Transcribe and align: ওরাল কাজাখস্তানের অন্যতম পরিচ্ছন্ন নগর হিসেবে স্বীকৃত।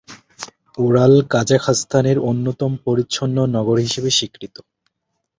ওরাল 0.77 1.13
কাজাখস্তানের 1.29 2.17
অন্যতম 2.29 2.71
পরিচ্ছন্ন 2.85 3.37
নগর 3.55 3.77
হিসেবে 3.79 4.09
স্বীকৃত। 4.09 4.55